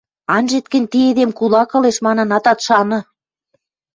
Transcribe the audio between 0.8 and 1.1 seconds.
ти